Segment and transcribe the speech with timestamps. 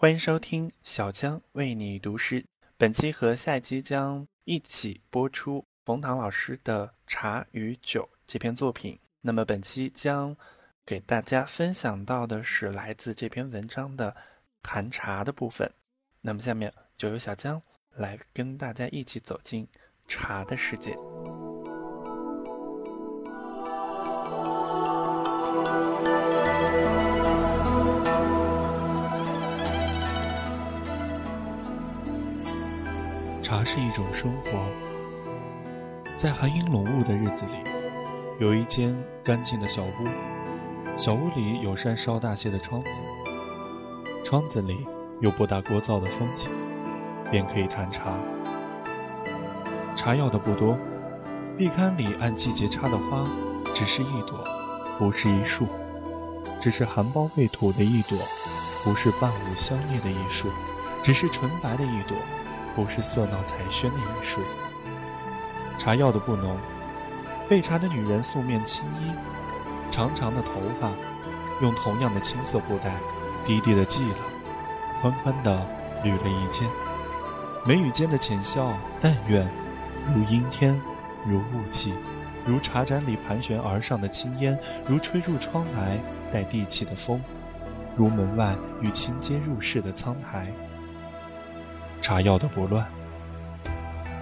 [0.00, 2.42] 欢迎收听小江为你读诗。
[2.78, 8.98] 本期和下一期将一起播出冯唐老师的《茶与酒》这篇作品。
[9.20, 10.34] 那么本期将
[10.86, 14.16] 给大家分享到的是来自这篇文章的
[14.62, 15.70] 谈茶的部分。
[16.22, 17.60] 那么下面就由小江
[17.90, 19.68] 来跟大家一起走进
[20.08, 20.96] 茶的世界。
[33.60, 34.58] 茶是一种生活，
[36.16, 37.70] 在寒烟笼雾的日子里，
[38.38, 40.08] 有一间干净的小屋，
[40.96, 43.02] 小屋里有扇稍大些的窗子，
[44.24, 44.86] 窗子里
[45.20, 46.50] 有不大聒噪的风景，
[47.30, 48.14] 便可以谈茶。
[49.94, 50.74] 茶要的不多，
[51.58, 53.28] 壁龛里按季节插的花，
[53.74, 54.42] 只是一朵，
[54.98, 55.66] 不是一束；
[56.58, 58.16] 只是含苞未吐的一朵，
[58.82, 60.48] 不是伴舞香烈的一束；
[61.02, 62.16] 只是纯白的一朵。
[62.74, 64.40] 不是色闹彩喧的艺术。
[65.78, 66.56] 茶要的不浓，
[67.48, 69.12] 备茶的女人素面青衣，
[69.88, 70.90] 长长的头发，
[71.62, 72.94] 用同样的青色布带，
[73.44, 74.18] 低低的系了，
[75.00, 75.66] 宽宽的
[76.04, 76.68] 捋了一肩。
[77.64, 79.50] 眉宇间的浅笑，但愿
[80.14, 80.80] 如阴天，
[81.26, 81.94] 如雾气，
[82.46, 85.98] 如茶盏里盘旋而上的青烟，如吹入窗来
[86.30, 87.22] 带地气的风，
[87.96, 90.46] 如门外与亲接入室的苍苔。
[92.00, 92.84] 茶要的不乱。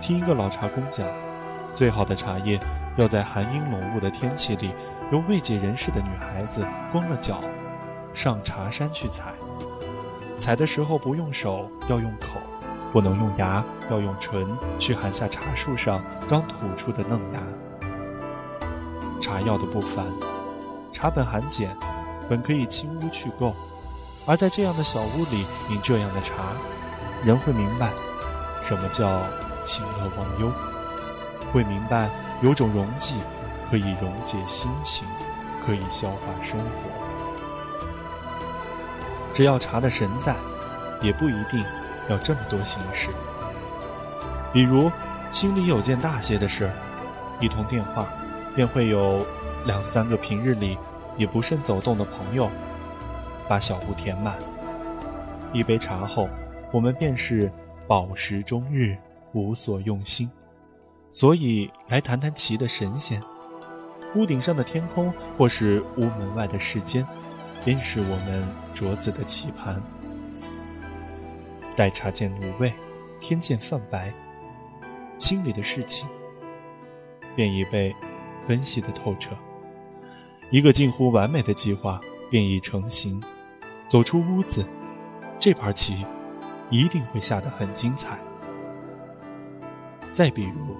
[0.00, 1.06] 听一个老茶工讲，
[1.74, 2.58] 最好的茶叶
[2.96, 4.72] 要在寒阴笼雾的天气里，
[5.12, 7.40] 由未解人事的女孩子光了脚，
[8.14, 9.34] 上茶山去采。
[10.38, 12.40] 采的时候不用手，要用口；
[12.92, 14.46] 不能用牙，要用唇
[14.78, 17.42] 去含下茶树上刚吐出的嫩芽。
[19.20, 20.04] 茶要的不凡，
[20.92, 21.76] 茶本含碱，
[22.28, 23.52] 本可以清污去垢，
[24.26, 26.52] 而在这样的小屋里饮这样的茶。
[27.26, 27.90] 人会明白，
[28.62, 29.20] 什么叫
[29.64, 30.48] 清乐忘忧；
[31.52, 32.08] 会明白，
[32.40, 33.20] 有种溶剂
[33.68, 35.04] 可以溶解心情，
[35.66, 36.66] 可以消化生活。
[39.32, 40.36] 只要茶的神在，
[41.02, 41.64] 也不一定
[42.08, 43.10] 要这么多心事。
[44.52, 44.88] 比如，
[45.32, 46.70] 心里有件大些的事，
[47.40, 48.06] 一通电话，
[48.54, 49.26] 便会有
[49.64, 50.78] 两三个平日里
[51.16, 52.48] 也不甚走动的朋友，
[53.48, 54.36] 把小屋填满。
[55.52, 56.28] 一杯茶后。
[56.76, 57.50] 我们便是
[57.88, 58.98] 饱食终日，
[59.32, 60.30] 无所用心，
[61.08, 63.18] 所以来谈谈棋的神仙。
[64.14, 67.06] 屋顶上的天空，或是屋门外的世间，
[67.64, 69.82] 便是我们桌子的棋盘。
[71.78, 72.70] 待茶见卤味，
[73.20, 74.12] 天见泛白，
[75.18, 76.06] 心里的事情
[77.34, 77.96] 便已被
[78.46, 79.34] 分析的透彻。
[80.50, 81.98] 一个近乎完美的计划
[82.30, 83.18] 便已成型。
[83.88, 84.68] 走出屋子，
[85.38, 86.04] 这盘棋。
[86.70, 88.18] 一定会下得很精彩。
[90.12, 90.76] 再比如，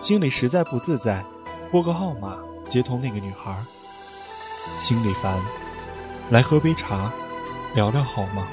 [0.00, 1.24] 心里实在不自在，
[1.70, 3.54] 拨个号码接通那个女孩。
[4.76, 5.38] 心里烦，
[6.30, 7.12] 来喝杯茶，
[7.74, 8.46] 聊聊好吗？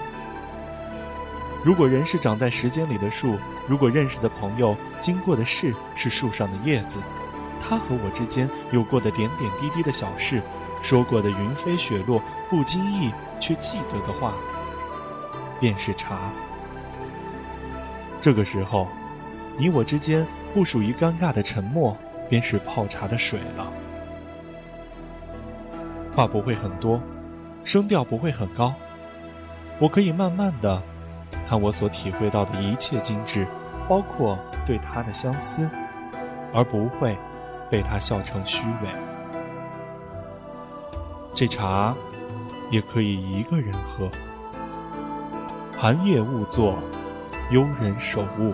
[1.63, 3.37] 如果人是长在时间里的树，
[3.67, 6.99] 如果认识的朋友经过的事是树上的叶子，
[7.59, 10.41] 他和我之间有过的点点滴滴的小事，
[10.81, 14.33] 说过的云飞雪落，不经意却记得的话。
[15.59, 16.31] 便是茶。
[18.19, 18.87] 这个时候，
[19.57, 21.95] 你我之间不属于尴尬的沉默，
[22.29, 23.71] 便是泡茶的水了。
[26.15, 26.99] 话不会很多，
[27.63, 28.73] 声调不会很高，
[29.79, 30.81] 我可以慢慢的
[31.47, 33.47] 看我所体会到的一切精致，
[33.87, 35.69] 包括对他的相思，
[36.53, 37.15] 而不会
[37.69, 38.89] 被他笑成虚伪。
[41.35, 41.95] 这茶
[42.71, 44.09] 也可以一个人喝。
[45.79, 46.75] 寒夜勿坐，
[47.51, 48.51] 幽人守物。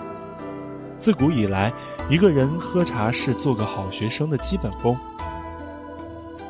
[0.97, 1.72] 自古以来，
[2.09, 4.97] 一个人喝茶是做个好学生的基本功。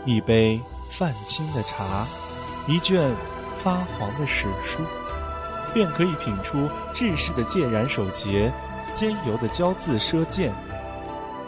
[0.04, 2.08] 一杯泛青的茶，
[2.66, 3.08] 一卷
[3.54, 4.82] 发黄的史书，
[5.76, 8.52] 便可以品出志士的戒然守节，
[8.94, 10.52] 兼游的骄恣奢健，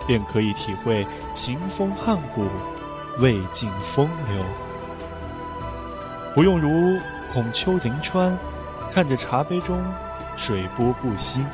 [0.06, 2.46] 便可以体会秦风汉骨，
[3.18, 4.46] 魏晋风流。
[6.36, 7.00] 不用如
[7.34, 8.38] 孔丘临川。
[8.96, 9.84] 看着茶杯中
[10.38, 11.46] 水波不兴，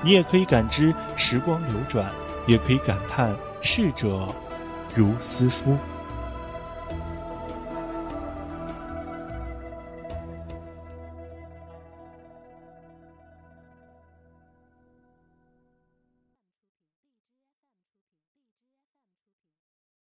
[0.00, 2.10] 你也可以感知时光流转，
[2.46, 4.34] 也可以感叹逝者
[4.94, 5.76] 如斯夫。